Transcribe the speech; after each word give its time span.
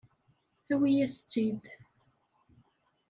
Awi-as-tt-id. 0.73 1.65